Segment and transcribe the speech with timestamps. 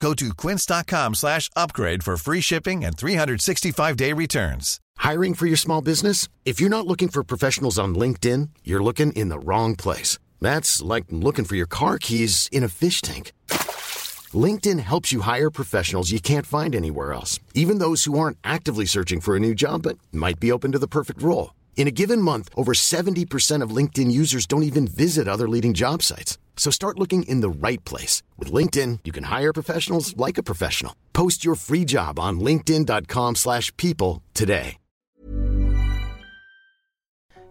[0.00, 4.80] Go to quince.com slash upgrade for free shipping and 365-day returns.
[4.96, 6.26] Hiring for your small business?
[6.44, 10.18] If you're not looking for professionals on LinkedIn, you're looking in the wrong place.
[10.40, 13.32] That's like looking for your car keys in a fish tank.
[14.32, 18.86] LinkedIn helps you hire professionals you can't find anywhere else, even those who aren't actively
[18.86, 21.52] searching for a new job but might be open to the perfect role.
[21.76, 26.02] In a given month, over 70% of LinkedIn users don't even visit other leading job
[26.02, 26.38] sites.
[26.56, 28.22] So start looking in the right place.
[28.38, 30.94] With LinkedIn, you can hire professionals like a professional.
[31.14, 34.76] Post your free job on linkedin.com slash people today.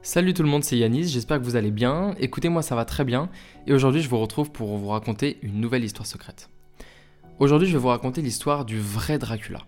[0.02, 2.16] Salut tout le monde, c'est Yanis, j'espère que vous allez bien.
[2.20, 3.30] Écoutez, moi ça va très bien.
[3.68, 6.50] Et aujourd'hui, je vous retrouve pour vous raconter une nouvelle histoire secrète.
[7.38, 9.60] Aujourd'hui, je vais vous raconter l'histoire du vrai Dracula.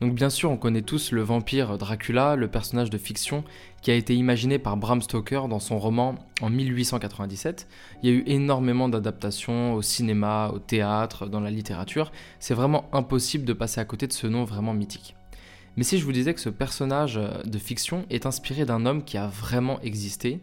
[0.00, 3.44] Donc bien sûr, on connaît tous le vampire Dracula, le personnage de fiction
[3.82, 7.68] qui a été imaginé par Bram Stoker dans son roman en 1897.
[8.02, 12.12] Il y a eu énormément d'adaptations au cinéma, au théâtre, dans la littérature.
[12.38, 15.16] C'est vraiment impossible de passer à côté de ce nom vraiment mythique.
[15.76, 19.18] Mais si je vous disais que ce personnage de fiction est inspiré d'un homme qui
[19.18, 20.40] a vraiment existé,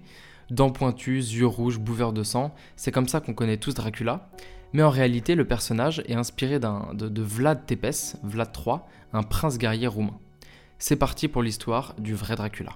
[0.51, 4.29] dents pointues, yeux rouges, bouveurs de sang, c'est comme ça qu'on connaît tous Dracula.
[4.73, 8.75] Mais en réalité, le personnage est inspiré de, Vlad Tepes, Vlad III,
[9.13, 10.19] un prince guerrier roumain.
[10.77, 12.73] C'est parti pour l'histoire du vrai Dracula.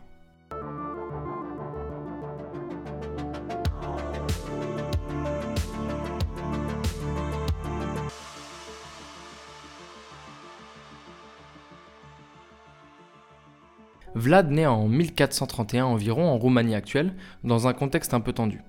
[14.14, 18.62] Vlad naît en 1431 environ en Roumanie actuelle, dans un contexte un peu tendu.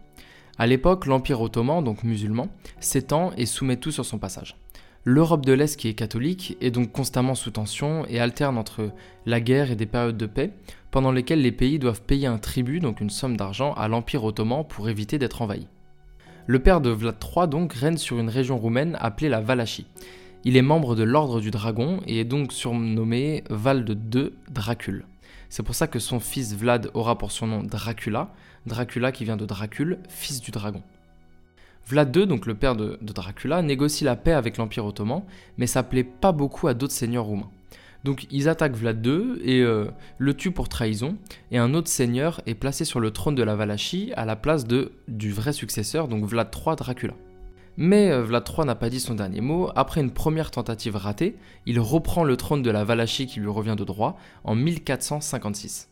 [0.58, 2.48] À l'époque, l'Empire ottoman, donc musulman,
[2.80, 4.56] s'étend et soumet tout sur son passage.
[5.04, 8.92] L'Europe de l'Est, qui est catholique, est donc constamment sous tension et alterne entre
[9.26, 10.52] la guerre et des périodes de paix,
[10.92, 14.64] pendant lesquelles les pays doivent payer un tribut, donc une somme d'argent, à l'Empire ottoman
[14.64, 15.66] pour éviter d'être envahi.
[16.46, 19.86] Le père de Vlad III donc règne sur une région roumaine appelée la Valachie.
[20.44, 25.06] Il est membre de l'Ordre du Dragon et est donc surnommé Valde II Dracule.
[25.52, 28.32] C'est pour ça que son fils Vlad aura pour son nom Dracula,
[28.64, 30.82] Dracula qui vient de Dracule, fils du dragon.
[31.86, 35.24] Vlad II, donc le père de, Dracula, négocie la paix avec l'Empire ottoman,
[35.58, 37.50] mais ça plaît pas beaucoup à d'autres seigneurs roumains.
[38.02, 41.18] Donc ils attaquent Vlad II et euh, le tuent pour trahison,
[41.50, 44.66] et un autre seigneur est placé sur le trône de la Valachie à la place
[44.66, 47.12] de, du vrai successeur, donc Vlad III Dracula.
[47.76, 51.36] Mais euh, Vlad III n'a pas dit son dernier mot, après une première tentative ratée,
[51.66, 55.88] il reprend le trône de la Valachie qui lui revient de droit en 1456.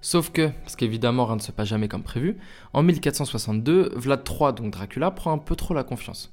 [0.00, 2.36] Sauf que, parce qu'évidemment rien ne se passe jamais comme prévu,
[2.72, 6.30] en 1462, Vlad III, donc Dracula, prend un peu trop la confiance.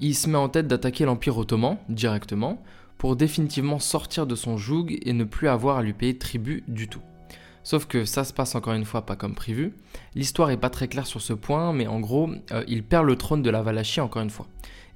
[0.00, 2.60] Il se met en tête d'attaquer l'Empire ottoman directement,
[2.98, 6.88] pour définitivement sortir de son joug et ne plus avoir à lui payer tribut du
[6.88, 7.02] tout.
[7.64, 9.72] Sauf que ça se passe encore une fois pas comme prévu.
[10.14, 13.16] L'histoire est pas très claire sur ce point, mais en gros, euh, il perd le
[13.16, 14.46] trône de la Valachie encore une fois.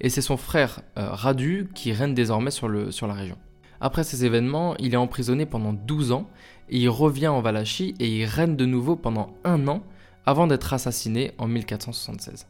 [0.01, 3.39] Et c'est son frère euh, Radu qui règne désormais sur, sur la région.
[3.81, 6.29] Après ces événements, il est emprisonné pendant 12 ans
[6.69, 9.83] et il revient en Valachie et il règne de nouveau pendant un an
[10.27, 12.47] avant d'être assassiné en 1476.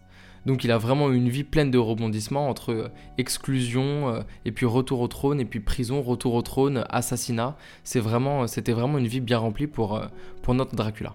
[0.49, 2.89] Donc il a vraiment une vie pleine de rebondissements entre euh,
[3.19, 7.55] exclusion euh, et puis retour au trône et puis prison, retour au trône, assassinat.
[7.85, 10.07] C'est vraiment, c'était vraiment une vie bien remplie pour, euh,
[10.41, 11.15] pour notre Dracula.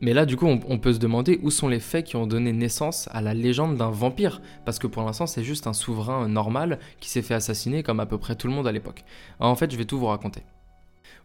[0.00, 2.52] Mais là, du coup, on, peut se demander où sont les faits qui ont donné
[2.52, 6.78] naissance à la légende d'un vampire, parce que pour l'instant, c'est juste un souverain normal
[7.00, 9.02] qui s'est fait assassiner comme à peu près tout le monde à l'époque.
[9.40, 10.42] En fait, je vais tout vous raconter.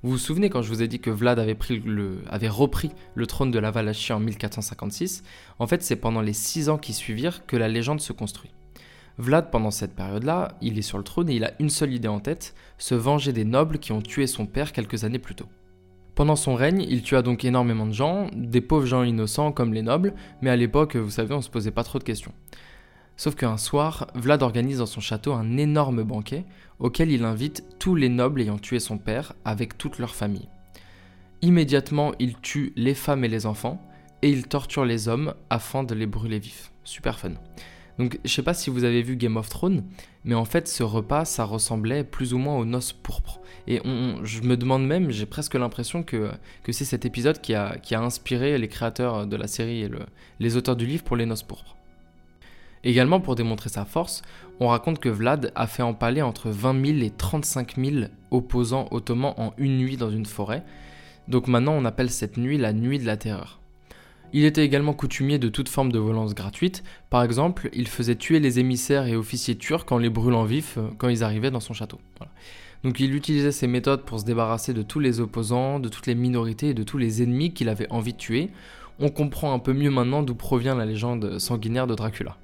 [0.02, 3.60] Vous vous souvenez quand je vous ai dit que Vlad avait, repris le trône de
[3.60, 5.24] la Valachie en 1456
[5.60, 8.52] En fait, c'est pendant les six ans qui suivirent que la légende se construit.
[9.18, 12.08] Vlad, pendant cette période-là, il est sur le trône et il a une seule idée
[12.08, 15.48] en tête, se venger des nobles qui ont tué son père quelques années plus tôt.
[16.16, 19.82] Pendant son règne, il tua donc énormément de gens, des pauvres gens innocents comme les
[19.82, 22.34] nobles, mais à l'époque, vous savez, on se posait pas trop de questions.
[23.20, 26.46] Sauf qu'un soir, Vlad organise dans son château un énorme banquet
[26.80, 30.48] auquel il invite tous les nobles ayant tué son père avec toute leur famille.
[31.42, 33.86] Immédiatement, il tue les femmes et les enfants,
[34.22, 36.72] et il torture les hommes afin de les brûler vifs.
[36.86, 37.32] Super fun.
[37.98, 39.84] Donc je sais pas si vous avez vu Game of Thrones,
[40.24, 43.42] mais en fait ce repas ça ressemblait plus ou moins aux noces pourpres.
[43.68, 43.82] Et
[44.24, 46.32] je me demande même, j'ai presque l'impression que,
[46.72, 49.92] c'est cet épisode qui a, qui a inspiré les créateurs de la série et
[50.40, 51.76] les auteurs du livre pour les noces pourpres.
[52.84, 54.22] Également, pour démontrer sa force,
[54.60, 59.34] on raconte que Vlad a fait empaler entre 20 000 et 35 000 opposants ottomans
[59.38, 60.64] en une nuit dans une forêt.
[61.28, 63.60] Donc maintenant, on appelle cette nuit la nuit de la terreur.
[64.32, 66.84] Il était également coutumier de toute forme de violence gratuite.
[67.10, 70.88] Par exemple, il faisait tuer les émissaires et officiers turcs en les brûlant vifs euh,
[71.00, 72.00] quand ils arrivaient dans son château.
[72.84, 76.16] Donc il utilisait ces méthodes pour se débarrasser de tous les opposants, de toutes les
[76.16, 78.52] minorités et de tous les ennemis qu'il avait envie de tuer.
[79.00, 82.38] On comprend un peu mieux maintenant d'où provient la légende sanguinaire de Dracula.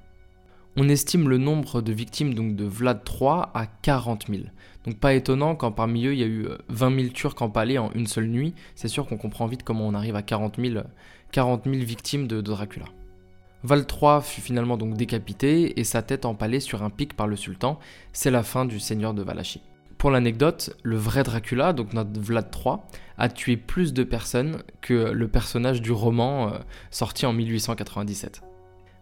[0.78, 4.42] On estime le nombre de victimes donc de Vlad III à 40 000.
[4.84, 7.78] Donc pas étonnant quand parmi eux il y a eu 20 euh, 000 Turcs empalés
[7.78, 8.52] en une seule nuit.
[8.74, 10.84] C'est sûr qu'on comprend vite comment on arrive à 40 000,
[11.64, 12.84] victimes de, Dracula.
[13.62, 17.36] Vlad III fut finalement donc décapité et sa tête empalée sur un pic par le
[17.36, 17.78] sultan.
[18.12, 19.62] C'est la fin du seigneur de Valachie.
[19.96, 22.74] Pour l'anecdote, le vrai Dracula, donc notre Vlad III,
[23.16, 26.58] a tué plus de personnes que le personnage du roman euh,
[26.90, 28.42] sorti en 1897.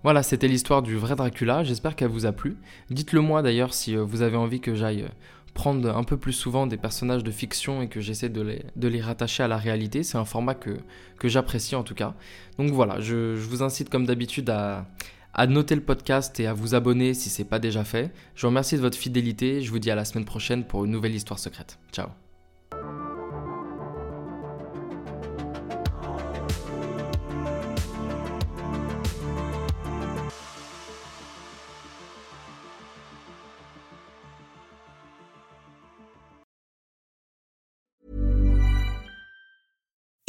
[0.05, 2.59] Voilà, c'était l'histoire du vrai Dracula, j'espère qu'elle vous a plu.
[2.91, 5.09] Dites-le moi d'ailleurs si euh, vous avez envie que j'aille euh,
[5.55, 8.43] prendre un peu plus souvent des personnages de fiction et que j'essaie de
[8.77, 10.03] les, rattacher à la réalité.
[10.03, 10.77] C'est un format que,
[11.25, 12.15] j'apprécie en tout cas.
[12.59, 14.87] Donc voilà, je, je vous incite comme d'habitude à,
[15.33, 18.13] à noter le podcast et à vous abonner si ce n'est pas déjà fait.
[18.35, 20.91] Je vous remercie de votre fidélité, je vous dis à la semaine prochaine pour une
[20.91, 21.79] nouvelle histoire secrète.
[21.93, 22.09] Ciao